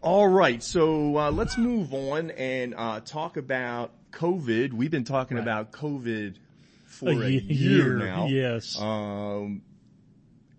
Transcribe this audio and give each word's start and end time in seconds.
All 0.00 0.28
right, 0.28 0.62
so 0.62 1.16
uh, 1.18 1.30
let's 1.32 1.58
move 1.58 1.92
on 1.92 2.30
and 2.30 2.74
uh, 2.76 3.00
talk 3.00 3.36
about 3.36 3.90
COVID. 4.12 4.72
We've 4.72 4.90
been 4.92 5.04
talking 5.04 5.36
Right. 5.36 5.42
about 5.42 5.72
COVID 5.72 6.36
for 6.86 7.08
A 7.10 7.12
a, 7.26 7.28
year, 7.28 7.42
year, 7.42 7.96
now. 7.98 8.26
yes. 8.26 8.80
Um, 8.80 9.62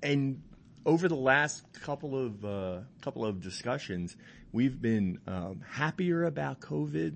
and 0.04 0.42
over 0.86 1.08
the 1.08 1.16
last 1.16 1.64
couple 1.82 2.18
of 2.26 2.44
uh, 2.44 2.80
couple 3.02 3.26
of 3.26 3.42
discussions, 3.42 4.18
we've 4.52 4.82
been 4.82 5.20
um, 5.26 5.62
happier 5.70 6.26
about 6.26 6.60
COVID 6.60 7.16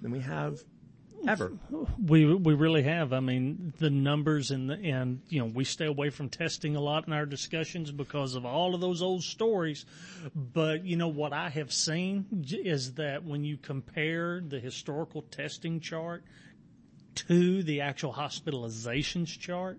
than 0.00 0.12
we 0.12 0.20
have 0.20 0.60
ever. 1.28 1.52
We 1.98 2.34
we 2.34 2.54
really 2.54 2.82
have. 2.82 3.12
I 3.12 3.20
mean, 3.20 3.72
the 3.78 3.90
numbers 3.90 4.50
and 4.50 4.70
the, 4.70 4.74
and 4.74 5.20
you 5.28 5.40
know 5.40 5.46
we 5.46 5.64
stay 5.64 5.86
away 5.86 6.10
from 6.10 6.28
testing 6.28 6.76
a 6.76 6.80
lot 6.80 7.06
in 7.06 7.12
our 7.12 7.26
discussions 7.26 7.90
because 7.90 8.34
of 8.34 8.44
all 8.44 8.74
of 8.74 8.80
those 8.80 9.02
old 9.02 9.22
stories. 9.22 9.86
But 10.34 10.84
you 10.84 10.96
know 10.96 11.08
what 11.08 11.32
I 11.32 11.48
have 11.50 11.72
seen 11.72 12.44
is 12.48 12.94
that 12.94 13.24
when 13.24 13.44
you 13.44 13.56
compare 13.56 14.40
the 14.40 14.60
historical 14.60 15.22
testing 15.22 15.80
chart 15.80 16.24
to 17.14 17.62
the 17.62 17.80
actual 17.80 18.12
hospitalizations 18.12 19.38
chart, 19.38 19.78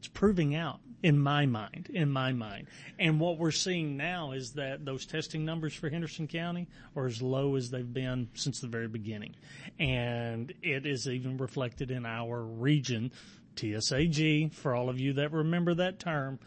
it's 0.00 0.08
proving 0.08 0.54
out 0.54 0.80
in 1.02 1.18
my 1.18 1.44
mind, 1.44 1.90
in 1.92 2.10
my 2.10 2.32
mind. 2.32 2.68
And 2.98 3.20
what 3.20 3.36
we're 3.36 3.50
seeing 3.50 3.98
now 3.98 4.32
is 4.32 4.52
that 4.52 4.86
those 4.86 5.04
testing 5.04 5.44
numbers 5.44 5.74
for 5.74 5.90
Henderson 5.90 6.26
County 6.26 6.68
are 6.96 7.04
as 7.04 7.20
low 7.20 7.54
as 7.56 7.70
they've 7.70 7.92
been 7.92 8.30
since 8.32 8.60
the 8.60 8.66
very 8.66 8.88
beginning. 8.88 9.34
And 9.78 10.54
it 10.62 10.86
is 10.86 11.06
even 11.06 11.36
reflected 11.36 11.90
in 11.90 12.06
our 12.06 12.40
region, 12.42 13.12
TSA-G, 13.56 14.50
for 14.52 14.74
all 14.74 14.88
of 14.88 15.00
you 15.00 15.14
that 15.14 15.32
remember 15.32 15.74
that 15.74 15.98
term. 15.98 16.38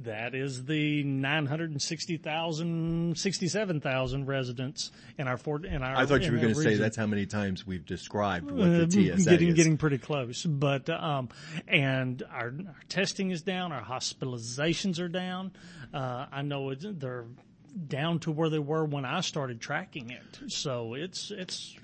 That 0.00 0.34
is 0.34 0.64
the 0.64 1.04
960,000, 1.04 3.16
67,000 3.18 4.26
residents 4.26 4.90
in 5.18 5.28
our 5.28 5.36
Fort, 5.36 5.64
in 5.64 5.82
our, 5.82 5.96
I 5.96 6.06
thought 6.06 6.22
you 6.22 6.32
were 6.32 6.38
going 6.38 6.54
to 6.54 6.60
say 6.60 6.76
that's 6.76 6.96
how 6.96 7.06
many 7.06 7.26
times 7.26 7.66
we've 7.66 7.84
described 7.86 8.50
what 8.50 8.64
the 8.66 9.12
Uh, 9.12 9.16
TSA 9.16 9.30
getting 9.30 9.48
is. 9.48 9.54
getting 9.54 9.76
pretty 9.76 9.98
close, 9.98 10.44
but 10.44 10.88
um, 10.90 11.28
and 11.68 12.22
our, 12.32 12.46
our 12.46 12.52
testing 12.88 13.30
is 13.30 13.42
down, 13.42 13.72
our 13.72 13.82
hospitalizations 13.82 14.98
are 14.98 15.08
down. 15.08 15.52
Uh, 15.92 16.26
I 16.32 16.42
know 16.42 16.70
it's, 16.70 16.84
they're 16.88 17.26
down 17.88 18.18
to 18.20 18.32
where 18.32 18.48
they 18.48 18.58
were 18.58 18.84
when 18.84 19.04
I 19.04 19.20
started 19.20 19.60
tracking 19.60 20.10
it, 20.10 20.50
so 20.50 20.94
it's 20.94 21.30
it's 21.30 21.76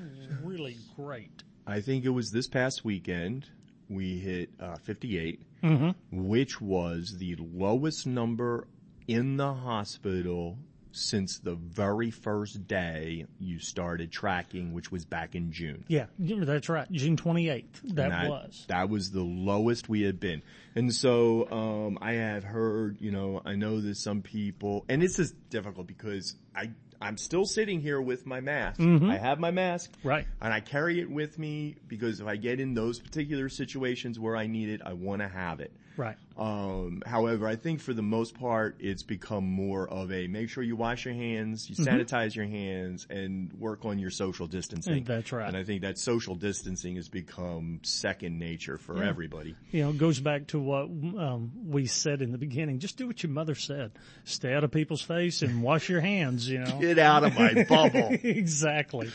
really 0.43 0.77
great. 0.97 1.43
I 1.67 1.81
think 1.81 2.05
it 2.05 2.11
was 2.11 2.31
this 2.31 2.47
past 2.47 2.85
weekend 2.85 3.47
we 3.89 4.19
hit 4.19 4.51
uh, 4.61 4.77
58, 4.77 5.43
Mm-hmm. 5.63 6.27
which 6.29 6.61
was 6.61 7.17
the 7.19 7.35
lowest 7.37 8.07
number 8.07 8.69
in 9.09 9.37
the 9.39 9.53
hospital 9.55 10.57
since 10.93 11.39
the 11.41 11.55
very 11.55 12.11
first 12.13 12.67
day 12.69 13.27
you 13.41 13.59
started 13.59 14.11
tracking, 14.13 14.73
which 14.73 14.93
was 14.93 15.05
back 15.05 15.35
in 15.35 15.51
June. 15.53 15.85
Yeah, 15.89 16.07
that's 16.19 16.69
right. 16.69 16.91
June 16.93 17.17
twenty 17.17 17.49
eighth. 17.49 17.81
That, 17.95 18.13
And 18.13 18.29
was. 18.31 18.65
that 18.69 18.89
was 18.89 19.11
the 19.11 19.23
lowest 19.23 19.89
we 19.89 20.03
had 20.03 20.19
been. 20.21 20.43
And 20.77 20.95
so 20.95 21.51
um, 21.51 21.99
I 22.01 22.13
have 22.13 22.45
heard, 22.45 22.99
you 23.01 23.11
know, 23.11 23.43
I 23.45 23.55
know 23.57 23.81
that 23.81 23.97
some 23.97 24.23
people, 24.23 24.85
and 24.89 25.03
this 25.03 25.19
is 25.19 25.33
difficult 25.51 25.87
because 25.89 26.37
I 26.55 26.71
I'm 27.01 27.17
still 27.17 27.45
sitting 27.47 27.81
here 27.81 28.01
with 28.01 28.27
my 28.27 28.41
mask. 28.41 28.81
I 28.81 29.17
have 29.17 29.39
my 29.39 29.51
mask, 29.51 29.91
Mm-hmm. 29.93 30.09
Right. 30.09 30.27
and 30.41 30.53
I 30.53 30.61
carry 30.61 31.01
it 31.01 31.11
with 31.11 31.39
me 31.39 31.77
because 31.87 32.21
if 32.21 32.27
I 32.27 32.37
get 32.37 32.59
in 32.61 32.75
those 32.75 32.99
particular 32.99 33.49
situations 33.49 34.19
where 34.19 34.37
I 34.37 34.47
need 34.47 34.69
it, 34.69 34.81
I 34.85 34.95
want 34.95 35.23
to 35.23 35.29
have 35.29 35.61
it. 35.61 35.73
Right. 35.97 36.17
Um, 36.37 37.03
however, 37.05 37.49
I 37.49 37.57
think 37.57 37.81
for 37.81 37.93
the 37.93 38.03
most 38.03 38.39
part, 38.39 38.77
it's 38.79 39.03
become 39.03 39.45
more 39.45 39.89
of 39.89 40.13
a 40.13 40.29
make 40.29 40.49
sure 40.49 40.63
you 40.63 40.77
wash 40.77 41.05
your 41.05 41.15
hands, 41.15 41.69
you 41.69 41.75
Mm-hmm. 41.75 41.97
sanitize 42.01 42.37
your 42.37 42.47
hands, 42.47 43.05
and 43.11 43.53
work 43.55 43.85
on 43.85 43.99
your 43.99 44.11
social 44.11 44.47
distancing. 44.47 45.03
That's 45.03 45.33
right. 45.33 45.49
And 45.49 45.57
I 45.57 45.65
think 45.65 45.83
that 45.83 45.99
social 45.99 46.37
distancing 46.37 46.95
has 46.95 47.09
become 47.09 47.81
second 47.83 48.39
nature 48.39 48.79
for 48.79 49.03
everybody. 49.03 49.57
You 49.73 49.83
know, 49.83 49.91
it 49.91 49.99
goes 49.99 50.21
back 50.21 50.47
to 50.49 50.61
what 50.61 50.83
um, 50.85 51.51
we 51.67 51.87
said 51.87 52.23
in 52.23 52.31
the 52.31 52.39
beginning. 52.39 52.79
Just 52.79 52.97
do 52.97 53.09
what 53.09 53.21
your 53.25 53.33
mother 53.33 53.57
said. 53.57 53.91
Stay 54.23 54.55
out 54.55 54.63
of 54.63 54.71
people's 54.71 55.03
face 55.03 55.43
and 55.43 55.63
wash 55.65 55.89
your 55.89 56.01
hands. 56.01 56.49
You 56.49 56.61
know. 56.61 56.79
Get 56.89 56.99
out 56.99 57.23
of 57.23 57.35
my 57.35 57.65
bubble. 57.65 58.09
exactly. 58.23 59.11